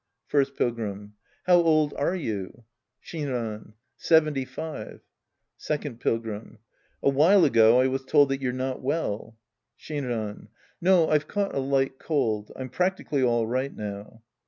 First 0.25 0.55
Pilgrim. 0.55 1.13
How 1.43 1.57
old 1.57 1.93
are 1.93 2.15
you? 2.15 2.63
Shinran. 3.05 3.73
Seventy 3.97 4.45
five. 4.45 5.01
Second 5.57 5.99
Pilgrim. 5.99 6.57
A 7.03 7.09
while 7.11 7.45
ago 7.45 7.79
I 7.79 7.85
was 7.85 8.03
told 8.03 8.29
that 8.29 8.41
you're 8.41 8.51
not 8.51 8.81
well. 8.81 9.37
Shinran. 9.77 10.47
No, 10.81 11.07
I've 11.09 11.27
caught 11.27 11.53
a 11.53 11.59
light 11.59 11.99
cold. 11.99 12.51
I'm 12.55 12.69
prac 12.71 12.97
tically 12.97 13.23
all 13.23 13.45
right 13.45 13.75
now. 13.75 14.23